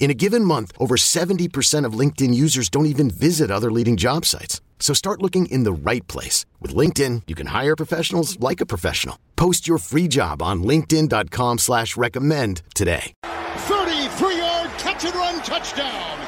[0.00, 4.26] In a given month, over 70% of LinkedIn users don't even visit other leading job
[4.26, 4.60] sites.
[4.80, 6.44] So start looking in the right place.
[6.60, 9.16] With LinkedIn, you can hire professionals like a professional.
[9.36, 13.12] Post your free job on linkedin.com slash recommend today.
[13.24, 16.18] 33-yard catch-and-run touchdown.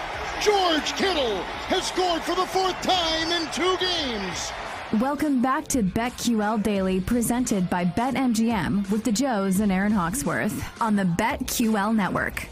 [0.41, 4.53] George Kittle has scored for the fourth time in two games.
[5.01, 10.95] Welcome back to BetQL Daily, presented by BetMGM with the Joes and Aaron Hawksworth on
[10.95, 12.47] the BetQL Network.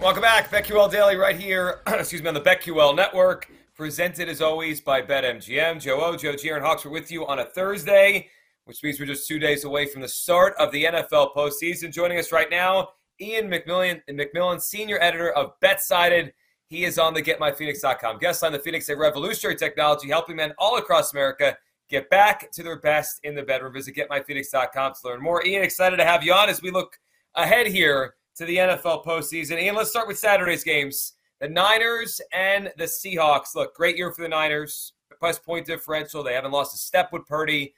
[0.00, 1.82] Welcome back, BetQL Daily, right here.
[1.86, 5.78] excuse me, on the BetQL Network, presented as always by BetMGM.
[5.78, 8.30] Joe O, Joe G, Hawks Hawksworth with you on a Thursday,
[8.64, 11.92] which means we're just two days away from the start of the NFL postseason.
[11.92, 12.88] Joining us right now,
[13.20, 16.32] Ian McMillan, McMillan, senior editor of BetSided.
[16.64, 18.52] He is on the GetMyPhoenix.com guest line.
[18.52, 21.58] The Phoenix, a revolutionary technology helping men all across America
[21.90, 23.74] get back to their best in the bedroom.
[23.74, 25.44] Visit GetMyPhoenix.com to learn more.
[25.44, 26.98] Ian, excited to have you on as we look
[27.34, 29.60] ahead here to the NFL postseason.
[29.60, 31.12] And let's start with Saturday's games.
[31.40, 33.54] The Niners and the Seahawks.
[33.54, 34.94] Look, great year for the Niners.
[35.18, 36.22] Plus point differential.
[36.22, 37.74] They haven't lost a step with Purdy.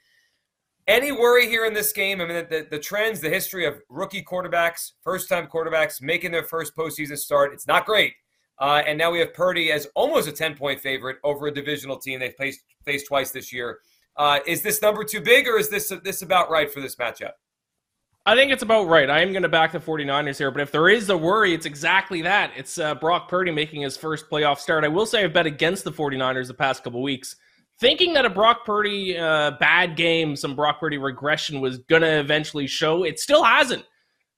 [0.87, 2.21] Any worry here in this game?
[2.21, 6.43] I mean, the, the trends, the history of rookie quarterbacks, first time quarterbacks making their
[6.43, 8.13] first postseason start, it's not great.
[8.57, 11.97] Uh, and now we have Purdy as almost a 10 point favorite over a divisional
[11.97, 13.79] team they've faced, faced twice this year.
[14.15, 17.33] Uh, is this number too big or is this, this about right for this matchup?
[18.25, 19.09] I think it's about right.
[19.09, 21.65] I am going to back the 49ers here, but if there is a worry, it's
[21.65, 22.51] exactly that.
[22.55, 24.85] It's uh, Brock Purdy making his first playoff start.
[24.85, 27.35] I will say I've bet against the 49ers the past couple weeks,
[27.79, 32.19] thinking that a Brock Purdy uh, bad game, some Brock Purdy regression was going to
[32.19, 33.03] eventually show.
[33.03, 33.83] It still hasn't.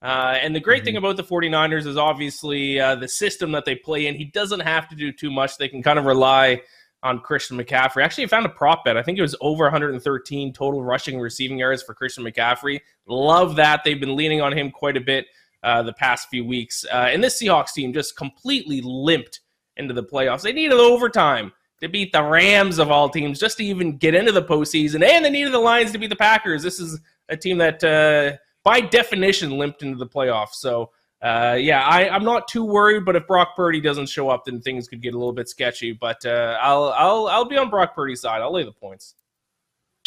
[0.01, 0.85] Uh, and the great mm-hmm.
[0.85, 4.15] thing about the 49ers is obviously uh, the system that they play in.
[4.15, 5.57] He doesn't have to do too much.
[5.57, 6.63] They can kind of rely
[7.05, 8.03] on Christian McCaffrey.
[8.03, 8.97] Actually, I found a prop bet.
[8.97, 12.81] I think it was over 113 total rushing receiving yards for Christian McCaffrey.
[13.05, 13.81] Love that.
[13.85, 15.27] They've been leaning on him quite a bit
[15.61, 16.83] uh, the past few weeks.
[16.91, 19.41] Uh, and this Seahawks team just completely limped
[19.77, 20.41] into the playoffs.
[20.41, 24.31] They needed overtime to beat the Rams of all teams just to even get into
[24.31, 25.03] the postseason.
[25.07, 26.63] And they needed the Lions to beat the Packers.
[26.63, 26.99] This is
[27.29, 30.55] a team that, uh, by definition, limped into the playoffs.
[30.55, 30.89] So,
[31.25, 34.61] uh, yeah, I, am not too worried, but if Brock Purdy doesn't show up, then
[34.61, 35.91] things could get a little bit sketchy.
[35.91, 38.43] But uh, I'll I'll I'll be on Brock Purdy's side.
[38.43, 39.15] I'll lay the points.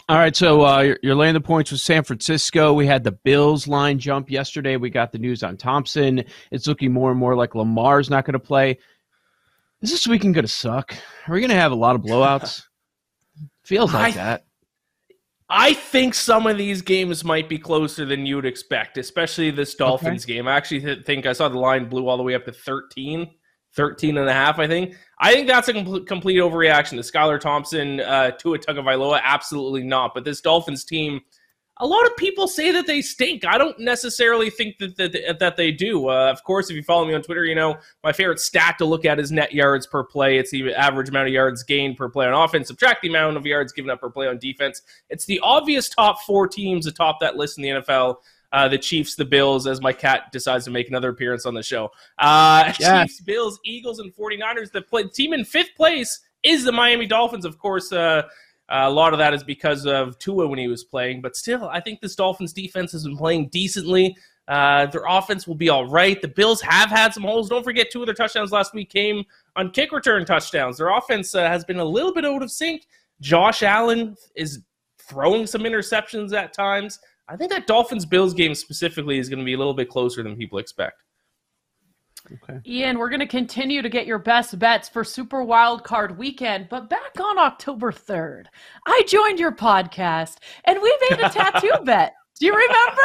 [0.08, 2.72] All right, so uh, you're, you're, laying the points with San Francisco.
[2.72, 4.76] We had the Bills line jump yesterday.
[4.76, 6.24] We got the news on Thompson.
[6.52, 8.78] It's looking more and more like Lamar's not going to play.
[9.82, 10.94] Is this weekend going to suck?
[11.26, 12.62] Are we going to have a lot of blowouts?
[13.64, 14.46] Feels like I, that.
[15.50, 19.74] I think some of these games might be closer than you would expect, especially this
[19.74, 20.34] Dolphins okay.
[20.34, 20.48] game.
[20.48, 23.30] I actually think I saw the line blew all the way up to 13,
[23.74, 24.94] 13 and a half, I think.
[25.18, 29.20] I think that's a complete, complete overreaction to Skylar Thompson, uh, Tua Tagovailoa.
[29.22, 30.12] Absolutely not.
[30.14, 31.20] But this Dolphins team–
[31.80, 33.44] a lot of people say that they stink.
[33.44, 36.08] I don't necessarily think that that, that they do.
[36.08, 38.84] Uh, of course, if you follow me on Twitter, you know my favorite stat to
[38.84, 40.38] look at is net yards per play.
[40.38, 43.46] It's the average amount of yards gained per play on offense, subtract the amount of
[43.46, 44.82] yards given up per play on defense.
[45.08, 48.16] It's the obvious top four teams atop that list in the NFL.
[48.50, 51.62] Uh, the Chiefs, the Bills, as my cat decides to make another appearance on the
[51.62, 51.90] show.
[52.18, 53.08] Uh, yes.
[53.08, 54.72] Chiefs, Bills, Eagles, and 49ers.
[54.72, 57.92] The play, team in fifth place is the Miami Dolphins, of course.
[57.92, 58.22] Uh,
[58.68, 61.68] uh, a lot of that is because of Tua when he was playing, but still,
[61.68, 64.16] I think this Dolphins defense has been playing decently.
[64.46, 66.20] Uh, their offense will be all right.
[66.20, 67.48] The Bills have had some holes.
[67.48, 69.24] Don't forget, two of their touchdowns last week came
[69.56, 70.78] on kick return touchdowns.
[70.78, 72.86] Their offense uh, has been a little bit out of sync.
[73.20, 74.60] Josh Allen is
[74.98, 76.98] throwing some interceptions at times.
[77.28, 80.22] I think that Dolphins Bills game specifically is going to be a little bit closer
[80.22, 81.02] than people expect.
[82.32, 82.60] Okay.
[82.66, 86.68] Ian, we're going to continue to get your best bets for Super Wild Card Weekend,
[86.68, 88.46] but back on October 3rd,
[88.86, 92.14] I joined your podcast and we made a tattoo bet.
[92.38, 93.02] Do you remember?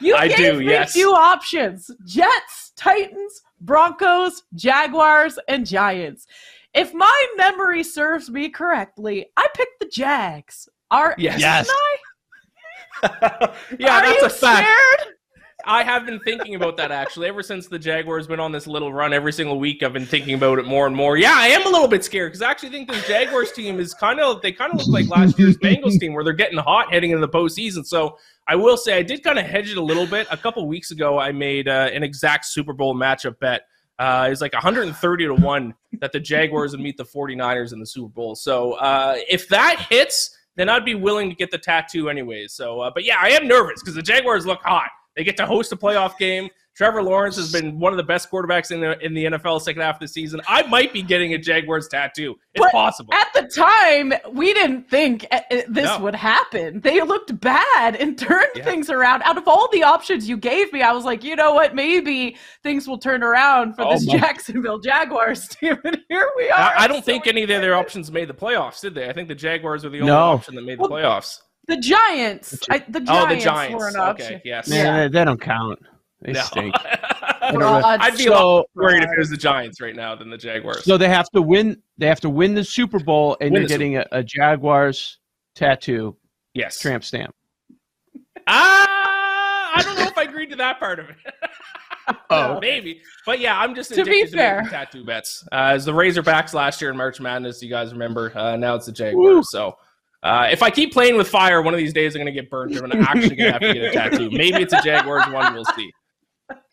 [0.00, 0.92] You I gave do, me yes.
[0.92, 6.26] two options Jets, Titans, Broncos, Jaguars, and Giants.
[6.74, 10.68] If my memory serves me correctly, I picked the Jags.
[10.90, 11.40] Are yes.
[11.40, 11.68] yes.
[13.02, 14.66] yeah, Are that's you a fact.
[14.66, 15.14] Scared?
[15.66, 18.92] I have been thinking about that actually ever since the Jaguars been on this little
[18.92, 19.12] run.
[19.12, 21.16] Every single week, I've been thinking about it more and more.
[21.16, 23.94] Yeah, I am a little bit scared because I actually think this Jaguars team is
[23.94, 26.92] kind of they kind of look like last year's Bengals team where they're getting hot
[26.92, 27.86] heading into the postseason.
[27.86, 30.26] So I will say I did kind of hedge it a little bit.
[30.30, 33.66] A couple weeks ago, I made uh, an exact Super Bowl matchup bet.
[33.98, 37.78] Uh, it was like 130 to 1 that the Jaguars would meet the 49ers in
[37.78, 38.34] the Super Bowl.
[38.34, 42.52] So uh, if that hits, then I'd be willing to get the tattoo anyways.
[42.52, 44.90] So, uh, but yeah, I am nervous because the Jaguars look hot.
[45.16, 46.48] They get to host a playoff game.
[46.74, 49.82] Trevor Lawrence has been one of the best quarterbacks in the in the NFL second
[49.82, 50.40] half of the season.
[50.48, 52.34] I might be getting a Jaguars tattoo.
[52.52, 53.14] It's but possible.
[53.14, 56.00] At the time, we didn't think uh, uh, this no.
[56.00, 56.80] would happen.
[56.80, 58.64] They looked bad and turned yeah.
[58.64, 59.22] things around.
[59.22, 61.76] Out of all the options you gave me, I was like, you know what?
[61.76, 64.18] Maybe things will turn around for oh, this my.
[64.18, 65.78] Jacksonville Jaguars team.
[65.84, 66.58] And here we are.
[66.58, 69.08] I, I don't so think any of their options made the playoffs, did they?
[69.08, 70.18] I think the Jaguars were the only no.
[70.18, 71.38] option that made the playoffs.
[71.66, 72.58] The Giants.
[72.70, 73.10] I, the Giants.
[73.10, 73.74] Oh, the Giants.
[73.74, 74.34] Were an option.
[74.34, 74.42] Okay.
[74.44, 74.68] Yes.
[74.68, 75.78] Yeah, they don't count.
[76.20, 76.40] They no.
[76.40, 76.74] stink.
[77.42, 80.84] I'd be so, worried if it was the Giants right now than the Jaguars.
[80.84, 81.82] So they have to win.
[81.98, 85.18] They have to win the Super Bowl, and win you're getting a, a, Jaguars
[85.54, 86.16] tattoo.
[86.54, 87.34] Yes, tramp stamp.
[88.46, 91.16] Ah, I don't know if I agreed to that part of it.
[92.30, 94.62] oh, maybe, but yeah, I'm just to be fair.
[94.62, 95.46] To tattoo bets.
[95.52, 98.36] Uh, as the Razorbacks last year in March Madness, you guys remember.
[98.36, 99.14] Uh, now it's the Jaguars.
[99.14, 99.42] Woo.
[99.42, 99.76] So.
[100.24, 102.50] Uh, if I keep playing with fire, one of these days I'm going to get
[102.50, 102.74] burnt.
[102.76, 104.30] I'm actually going to have to get a tattoo.
[104.30, 105.54] Maybe it's a Jaguars one.
[105.54, 105.92] We'll see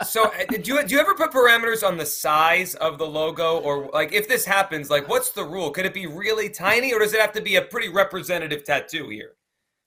[0.03, 3.59] so uh, do you do you ever put parameters on the size of the logo
[3.59, 6.99] or like if this happens like what's the rule could it be really tiny or
[6.99, 9.33] does it have to be a pretty representative tattoo here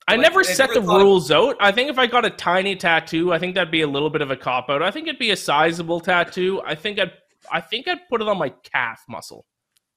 [0.07, 1.57] I like, never set the rules out.
[1.61, 4.21] I think if I got a tiny tattoo, I think that'd be a little bit
[4.21, 4.83] of a cop out.
[4.83, 6.61] I think it'd be a sizable tattoo.
[6.67, 7.13] I think I'd
[7.51, 9.47] I think I'd put it on my calf muscle,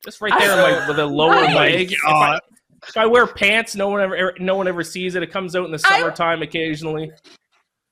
[0.02, 1.54] just right there, like with a lower nice.
[1.54, 1.92] leg.
[1.92, 2.40] If I,
[2.88, 5.24] if I, wear pants, no one ever no one ever sees it.
[5.24, 7.12] It comes out in the summertime I, occasionally.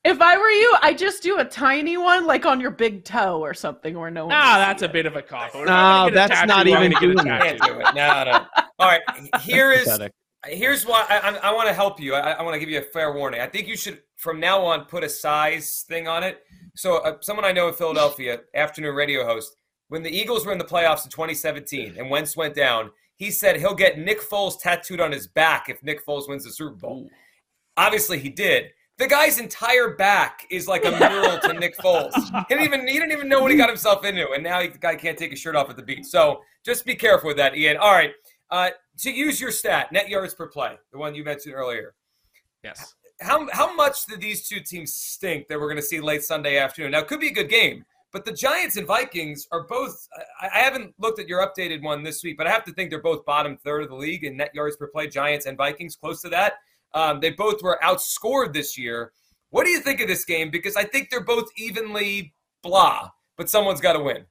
[0.04, 3.40] If I were you, I just do a tiny one, like on your big toe
[3.40, 4.36] or something, where no one.
[4.36, 5.56] Ah, that's a bit of a cop.
[5.56, 7.60] No, that's not even doing that.
[7.60, 7.96] Do it.
[7.96, 8.46] No, no.
[8.78, 9.02] All right,
[9.42, 9.88] here is
[10.48, 12.14] here's why I, I, I want to help you.
[12.14, 13.42] I, I want to give you a fair warning.
[13.42, 16.44] I think you should, from now on, put a size thing on it.
[16.76, 19.56] So, uh, someone I know in Philadelphia, afternoon radio host,
[19.88, 23.58] when the Eagles were in the playoffs in 2017 and Wentz went down, he said
[23.60, 27.04] he'll get Nick Foles tattooed on his back if Nick Foles wins the Super Bowl.
[27.06, 27.10] Ooh.
[27.78, 28.72] Obviously, he did.
[28.98, 32.14] The guy's entire back is like a mural to Nick Foles.
[32.48, 34.70] He didn't even he didn't even know what he got himself into, and now the
[34.70, 36.06] guy can't take his shirt off at the beat.
[36.06, 37.78] So just be careful with that, Ian.
[37.78, 38.12] All right,
[38.52, 38.70] uh,
[39.00, 41.94] to use your stat, net yards per play, the one you mentioned earlier.
[42.64, 42.96] Yes.
[43.22, 46.58] How how much did these two teams stink that we're going to see late Sunday
[46.58, 46.92] afternoon?
[46.92, 47.86] Now, it could be a good game,
[48.16, 50.08] but the Giants and Vikings are both.
[50.40, 53.02] I, haven't looked at your updated one this week, but I have to think they're
[53.02, 55.10] both bottom third of the league in net yards per play.
[55.10, 56.54] Giants and Vikings, close to that.
[56.94, 59.12] Um, they both were outscored this year.
[59.50, 60.50] What do you think of this game?
[60.50, 62.34] Because I think they're both evenly
[62.64, 64.26] blah, but someone's got to win.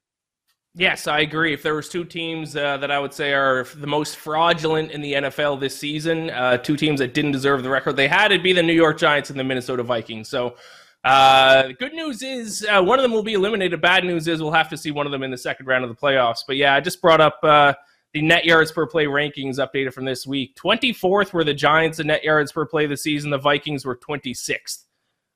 [0.74, 1.52] Yes, I agree.
[1.52, 5.02] If there was two teams uh, that I would say are the most fraudulent in
[5.02, 8.42] the NFL this season, uh, two teams that didn't deserve the record they had, it'd
[8.42, 10.30] be the New York Giants and the Minnesota Vikings.
[10.30, 10.56] So,
[11.04, 13.80] uh, good news is uh, one of them will be eliminated.
[13.80, 15.90] Bad news is we'll have to see one of them in the second round of
[15.90, 16.40] the playoffs.
[16.46, 17.74] But yeah, I just brought up uh,
[18.14, 20.56] the net yards per play rankings updated from this week.
[20.56, 23.30] 24th were the Giants in net yards per play this season.
[23.30, 24.84] The Vikings were 26th.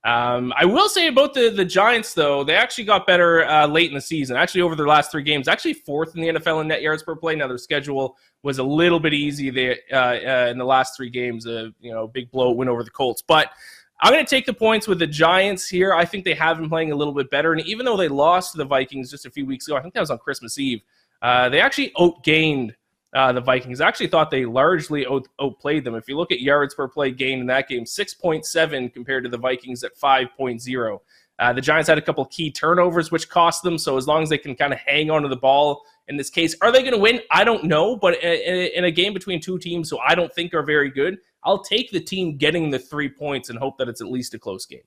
[0.05, 3.91] Um, I will say about the, the Giants, though, they actually got better uh, late
[3.91, 4.37] in the season.
[4.37, 7.17] Actually, over their last three games, actually fourth in the NFL in net yards per
[7.17, 7.35] play.
[7.35, 11.11] Now their schedule was a little bit easy there uh, uh, in the last three
[11.11, 11.47] games.
[11.47, 13.51] A you know big blow win over the Colts, but
[14.01, 15.93] I'm going to take the points with the Giants here.
[15.93, 18.53] I think they have been playing a little bit better, and even though they lost
[18.53, 20.83] to the Vikings just a few weeks ago, I think that was on Christmas Eve.
[21.21, 22.75] Uh, they actually outgained
[23.15, 23.81] uh, the Vikings.
[23.81, 25.95] I actually thought they largely out- outplayed them.
[25.95, 29.39] If you look at yards per play gain in that game, 6.7 compared to the
[29.39, 30.99] Vikings at 5.0.
[31.41, 33.79] Uh, the Giants had a couple key turnovers, which cost them.
[33.79, 36.31] So as long as they can kind of hang on to the ball in this
[36.31, 37.21] case, are they going to win?
[37.31, 37.97] I don't know.
[37.97, 41.63] But in, a game between two teams who I don't think are very good, I'll
[41.63, 44.67] take the team getting the three points and hope that it's at least a close
[44.67, 44.81] game.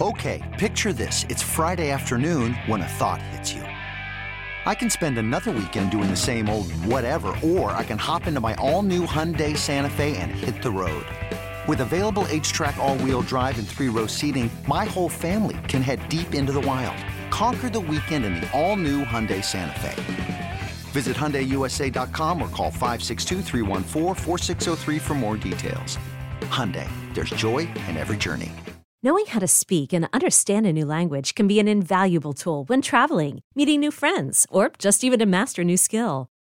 [0.00, 1.24] Okay, picture this.
[1.28, 3.62] It's Friday afternoon when a thought hits you.
[3.62, 8.40] I can spend another weekend doing the same old whatever, or I can hop into
[8.40, 11.06] my all-new Hyundai Santa Fe and hit the road.
[11.66, 16.52] With available HTRAC all-wheel drive and three-row seating, my whole family can head deep into
[16.52, 16.96] the wild.
[17.30, 20.58] Conquer the weekend in the all-new Hyundai Santa Fe.
[20.92, 23.42] Visit HyundaiUSA.com or call 562
[24.98, 25.98] for more details.
[26.42, 28.52] Hyundai, there's joy in every journey.
[29.02, 32.82] Knowing how to speak and understand a new language can be an invaluable tool when
[32.82, 36.28] traveling, meeting new friends, or just even to master a new skill.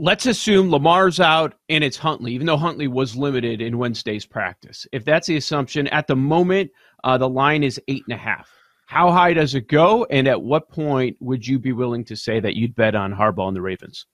[0.00, 4.86] Let's assume Lamar's out and it's Huntley, even though Huntley was limited in Wednesday's practice.
[4.92, 6.70] If that's the assumption, at the moment,
[7.02, 8.48] uh, the line is eight and a half.
[8.86, 10.04] How high does it go?
[10.04, 13.48] And at what point would you be willing to say that you'd bet on Harbaugh
[13.48, 14.06] and the Ravens?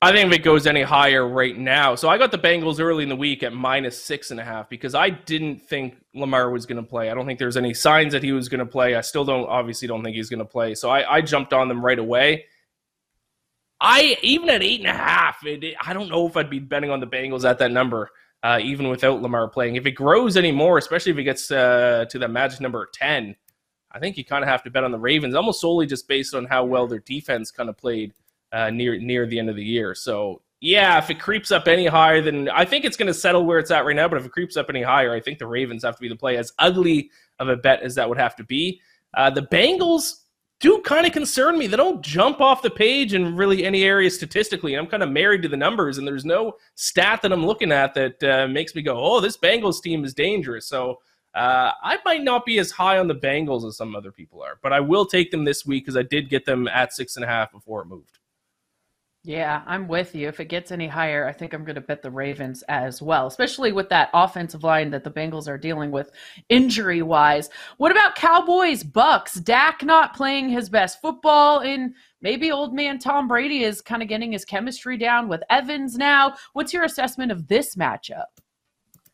[0.00, 1.94] I think if it goes any higher right now.
[1.94, 4.70] So I got the Bengals early in the week at minus six and a half
[4.70, 7.10] because I didn't think Lamar was going to play.
[7.10, 8.94] I don't think there's any signs that he was going to play.
[8.94, 10.74] I still don't, obviously, don't think he's going to play.
[10.74, 12.46] So I, I jumped on them right away.
[13.80, 16.90] I even at eight and a half, it, I don't know if I'd be betting
[16.90, 18.10] on the Bengals at that number,
[18.42, 19.76] uh, even without Lamar playing.
[19.76, 23.36] If it grows anymore, especially if it gets uh, to that magic number ten,
[23.92, 26.34] I think you kind of have to bet on the Ravens, almost solely just based
[26.34, 28.14] on how well their defense kind of played
[28.52, 29.94] uh, near near the end of the year.
[29.94, 33.44] So yeah, if it creeps up any higher then I think it's going to settle
[33.44, 34.08] where it's at right now.
[34.08, 36.16] But if it creeps up any higher, I think the Ravens have to be the
[36.16, 36.38] play.
[36.38, 38.80] As ugly of a bet as that would have to be,
[39.14, 40.22] uh, the Bengals
[40.60, 41.66] do kind of concern me.
[41.66, 44.74] They don't jump off the page in really any area statistically.
[44.74, 47.94] I'm kind of married to the numbers, and there's no stat that I'm looking at
[47.94, 51.00] that uh, makes me go, "Oh, this Bengals team is dangerous." So
[51.34, 54.58] uh, I might not be as high on the Bengals as some other people are,
[54.62, 57.24] but I will take them this week because I did get them at six and
[57.24, 58.18] a half before it moved.
[59.26, 60.28] Yeah, I'm with you.
[60.28, 63.26] If it gets any higher, I think I'm going to bet the Ravens as well,
[63.26, 66.12] especially with that offensive line that the Bengals are dealing with
[66.48, 67.50] injury wise.
[67.78, 69.34] What about Cowboys, Bucks?
[69.34, 71.92] Dak not playing his best football, and
[72.22, 76.36] maybe old man Tom Brady is kind of getting his chemistry down with Evans now.
[76.52, 78.26] What's your assessment of this matchup?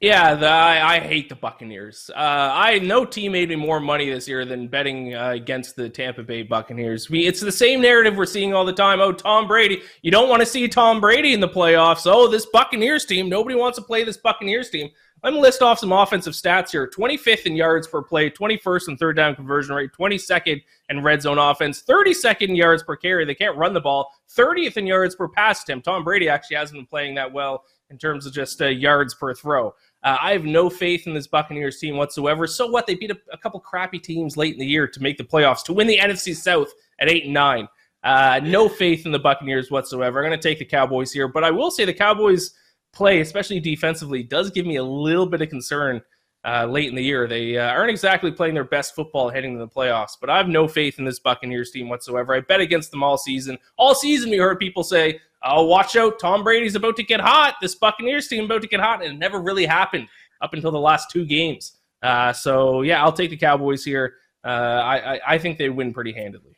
[0.03, 2.11] Yeah, the, I, I, hate the Buccaneers.
[2.13, 5.89] Uh, I no team made me more money this year than betting uh, against the
[5.89, 7.09] Tampa Bay Buccaneers.
[7.09, 9.01] We, it's the same narrative we're seeing all the time.
[9.01, 9.81] Oh, Tom Brady.
[10.03, 12.03] You don't want to see Tom Brady in the playoffs.
[12.05, 13.29] Oh, this Buccaneers team.
[13.29, 14.91] Nobody wants to play this Buccaneers team.
[15.23, 18.97] Let me list off some offensive stats here 25th in yards per play, 21st in
[18.97, 23.25] third down conversion rate, 22nd in red zone offense, 32nd in yards per carry.
[23.25, 25.85] They can't run the ball, 30th in yards per pass attempt.
[25.85, 29.33] Tom Brady actually hasn't been playing that well in terms of just uh, yards per
[29.33, 29.73] throw.
[30.03, 32.47] Uh, I have no faith in this Buccaneers team whatsoever.
[32.47, 32.87] So what?
[32.87, 35.63] They beat a, a, couple crappy teams late in the year to make the playoffs
[35.65, 37.69] to win the NFC South at eight and nine.
[38.03, 40.19] Uh, no faith in the Buccaneers whatsoever.
[40.19, 42.53] I'm going to take the Cowboys here, but I will say the Cowboys
[42.93, 46.03] play, especially defensively, does give me a little bit of concern
[46.45, 47.27] uh, late in the year.
[47.27, 50.49] They uh, aren't exactly playing their best football heading to the playoffs, but I have
[50.49, 52.35] no faith in this Buccaneers team whatsoever.
[52.35, 53.59] I bet against them all season.
[53.77, 57.57] All season, we heard people say, oh, watch out, Tom Brady's about to get hot.
[57.61, 60.09] This Buccaneers team about to get hot, and it never really happened
[60.41, 61.79] up until the last two games.
[62.03, 64.15] Uh, so yeah, I'll take the Cowboys here.
[64.45, 66.57] Uh, I, I, I think they win pretty handedly.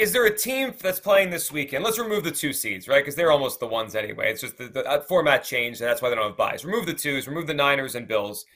[0.00, 1.84] Is there a team that's playing this weekend?
[1.84, 3.04] Let's remove the two seeds, right?
[3.04, 4.30] Because they're almost the ones anyway.
[4.30, 6.64] It's just the, the uh, format changed, and that's why they don't have buys.
[6.64, 8.46] Remove the twos, remove the Niners and Bills.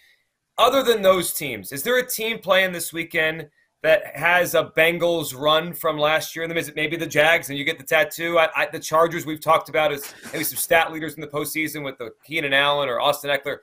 [0.56, 3.50] Other than those teams, is there a team playing this weekend
[3.82, 6.44] that has a Bengals run from last year?
[6.44, 8.38] in then is it maybe the Jags and you get the tattoo?
[8.38, 11.84] I, I, the Chargers we've talked about as maybe some stat leaders in the postseason
[11.84, 13.58] with the Keenan Allen or Austin Ekeler.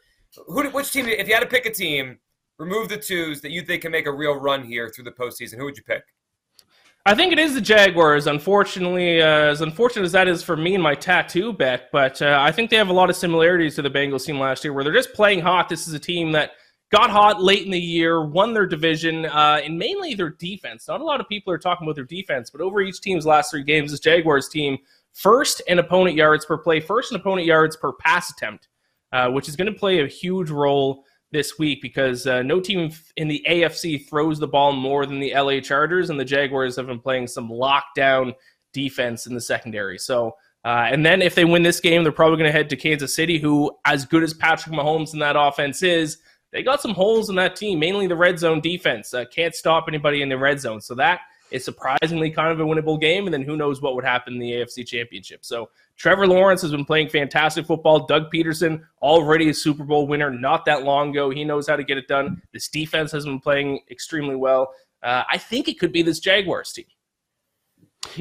[0.45, 1.07] Who, which team?
[1.07, 2.19] If you had to pick a team,
[2.59, 5.57] remove the twos that you think can make a real run here through the postseason.
[5.57, 6.03] Who would you pick?
[7.03, 8.27] I think it is the Jaguars.
[8.27, 12.37] Unfortunately, uh, as unfortunate as that is for me and my tattoo bet, but uh,
[12.39, 14.83] I think they have a lot of similarities to the Bengals team last year, where
[14.83, 15.67] they're just playing hot.
[15.67, 16.51] This is a team that
[16.91, 20.87] got hot late in the year, won their division, uh, and mainly their defense.
[20.87, 23.49] Not a lot of people are talking about their defense, but over each team's last
[23.49, 24.77] three games, this Jaguars team
[25.13, 28.67] first in opponent yards per play, first in opponent yards per pass attempt,
[29.11, 32.91] uh, which is going to play a huge role this week because uh, no team
[33.17, 36.87] in the AFC throws the ball more than the LA Chargers, and the Jaguars have
[36.87, 38.33] been playing some lockdown
[38.73, 39.97] defense in the secondary.
[39.97, 40.35] So.
[40.63, 43.15] Uh, and then if they win this game, they're probably going to head to Kansas
[43.15, 46.19] City, who, as good as Patrick Mahomes in that offense is,
[46.51, 49.13] they got some holes in that team, mainly the red zone defense.
[49.13, 50.81] Uh, can't stop anybody in the red zone.
[50.81, 51.21] So that
[51.51, 53.25] is surprisingly kind of a winnable game.
[53.25, 55.45] And then who knows what would happen in the AFC Championship.
[55.45, 58.05] So Trevor Lawrence has been playing fantastic football.
[58.05, 61.29] Doug Pederson, already a Super Bowl winner not that long ago.
[61.29, 62.41] He knows how to get it done.
[62.53, 64.73] This defense has been playing extremely well.
[65.03, 66.85] Uh, I think it could be this Jaguars team.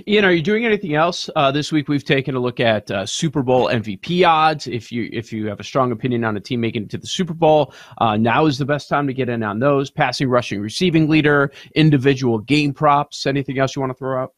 [0.07, 1.89] Ian, are you doing anything else uh, this week?
[1.89, 4.67] We've taken a look at uh, Super Bowl MVP odds.
[4.67, 7.07] If you if you have a strong opinion on a team making it to the
[7.07, 9.91] Super Bowl, uh, now is the best time to get in on those.
[9.91, 13.27] Passing, rushing, receiving leader, individual game props.
[13.27, 14.35] Anything else you want to throw out?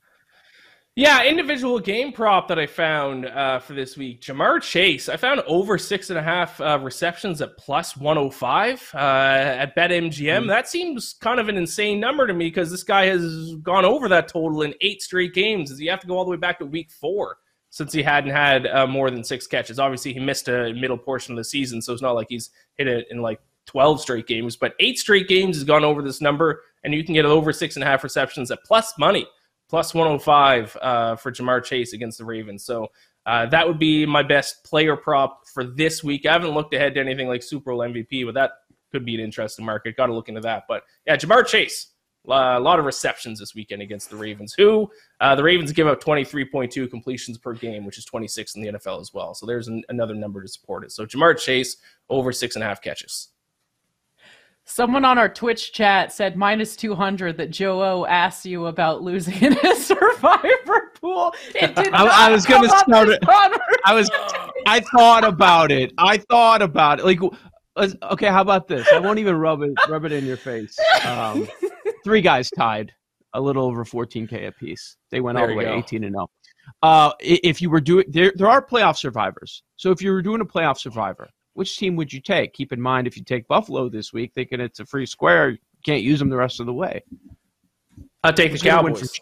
[0.94, 4.20] Yeah, individual game prop that I found uh, for this week.
[4.20, 5.08] Ja'Marr Chase.
[5.08, 10.10] I found over six and a half uh, receptions at plus 105 uh, at BetMGM.
[10.10, 10.48] Mm-hmm.
[10.48, 14.06] That seems kind of an insane number to me because this guy has gone over
[14.10, 15.70] that total in eight straight games.
[15.70, 17.38] Does he have to go all the way back to week four
[17.70, 19.78] since he hadn't had uh, more than six catches.
[19.78, 22.86] Obviously, he missed a middle portion of the season, so it's not like he's hit
[22.86, 26.60] it in like 12 straight games, but eight straight games has gone over this number,
[26.84, 29.26] and you can get over six and a half receptions at plus money
[29.72, 32.62] plus 105 uh, for Ja'Marr Chase against the Ravens.
[32.62, 32.88] So
[33.24, 36.26] uh, that would be my best player prop for this week.
[36.26, 38.50] I haven't looked ahead to anything like Super Bowl MVP, but that
[38.90, 39.96] could be an interesting market.
[39.96, 40.64] Got to look into that.
[40.68, 41.88] But yeah, Ja'Marr Chase.
[42.28, 46.04] A lot of receptions this weekend against the Ravens, who uh, the Ravens give up
[46.04, 49.34] 23.2 completions per game, which is 26 in the NFL as well.
[49.34, 50.92] So there's an, another number to support it.
[50.92, 51.78] So Ja'Marr Chase
[52.10, 53.30] over six and a half catches.
[54.64, 59.34] Someone on our Twitch chat said minus 200 that Joe O asked you about losing
[59.42, 61.34] in a survivor pool.
[61.54, 63.18] It did I, I was going to start it.
[63.84, 64.10] I was,
[64.66, 65.92] I thought about it.
[65.98, 67.04] I thought about it.
[67.04, 67.20] Like,
[67.76, 68.86] okay, how about this?
[68.92, 70.78] I won't even rub it, rub it in your face.
[71.04, 71.48] Um,
[72.04, 72.92] three guys tied,
[73.34, 74.96] a little over 14K apiece.
[75.10, 75.76] They went there all the way go.
[75.78, 76.30] 18 and 0.
[76.82, 79.64] Uh, if you were doing, there, there are playoff survivors.
[79.76, 82.52] So if you were doing a playoff survivor, which team would you take?
[82.54, 85.58] Keep in mind, if you take Buffalo this week, thinking it's a free square, you
[85.84, 87.02] can't use them the rest of the way.
[88.24, 89.20] I'd take the Cowboys.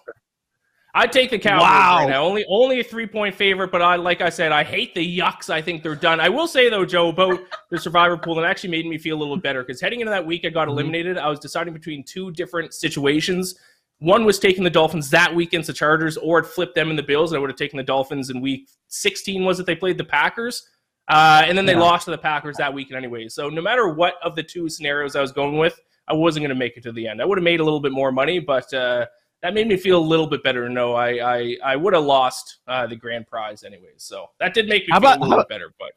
[0.93, 1.99] I'd take the Cowboys wow.
[1.99, 2.25] right now.
[2.25, 5.49] Only only a three point favorite, but I like I said, I hate the yucks.
[5.49, 6.21] I think they're done.
[6.21, 9.21] I will say though, Joe, about the survivor pool, and actually made me feel a
[9.21, 10.73] little better because heading into that week, I got mm-hmm.
[10.73, 11.17] eliminated.
[11.17, 13.55] I was deciding between two different situations.
[14.01, 16.97] One was taking the Dolphins that week against the Chargers, or it flipped them in
[16.97, 19.45] the Bills, and I would have taken the Dolphins in week 16.
[19.45, 20.69] Was it they played the Packers?
[21.11, 21.81] Uh, and then they yeah.
[21.81, 23.29] lost to the Packers that weekend anyway.
[23.29, 26.50] So no matter what of the two scenarios I was going with, I wasn't going
[26.50, 27.20] to make it to the end.
[27.20, 29.07] I would have made a little bit more money, but uh,
[29.42, 32.05] that made me feel a little bit better to know I I, I would have
[32.05, 33.94] lost uh, the grand prize anyways.
[33.99, 35.75] So that did make me how feel about, a little how, bit better.
[35.81, 35.92] But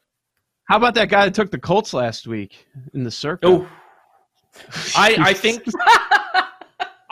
[0.64, 3.46] how about that guy that took the Colts last week in the Circa?
[3.46, 3.68] Oh,
[4.96, 5.64] I I think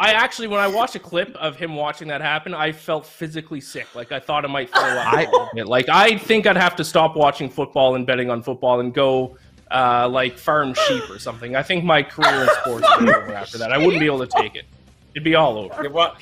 [0.03, 3.61] I actually, when I watched a clip of him watching that happen, I felt physically
[3.61, 3.87] sick.
[3.95, 5.07] Like I thought I might throw up.
[5.07, 8.93] I, like I think I'd have to stop watching football and betting on football and
[8.93, 9.37] go
[9.71, 11.55] uh, like farm sheep or something.
[11.55, 13.71] I think my career in sports would be over after that.
[13.71, 14.65] I wouldn't be able to take it.
[15.15, 15.85] It'd be all over.
[15.85, 16.17] Yeah, well,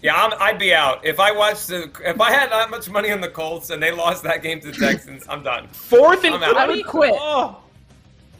[0.00, 1.90] yeah i would be out if I watched the.
[2.04, 4.70] If I had that much money on the Colts and they lost that game to
[4.70, 5.66] the Texans, I'm done.
[5.72, 6.56] Fourth and I'm out.
[6.56, 7.16] I would quit.
[7.18, 7.56] Oh,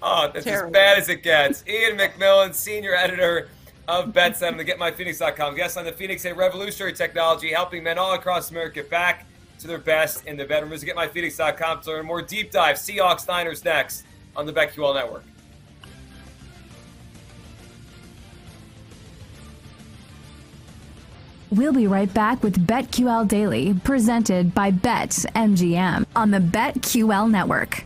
[0.04, 0.68] oh that's Terrible.
[0.68, 1.64] as bad as it gets.
[1.66, 3.48] Ian McMillan, senior editor
[3.88, 5.56] of BetSem, the GetMyPhoenix.com.
[5.56, 9.26] Guest on the Phoenix, a revolutionary technology helping men all across America back
[9.58, 10.70] to their best in the bedroom.
[10.70, 12.76] Visit GetMyPhoenix.com to learn more deep dive.
[12.76, 14.04] Seahawks Niners next
[14.36, 15.24] on the BetQL Network.
[21.50, 27.84] We'll be right back with BetQL Daily, presented by BetMGM on the BetQL Network.